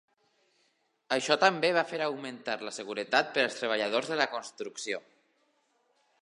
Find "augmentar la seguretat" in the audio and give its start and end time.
2.05-3.29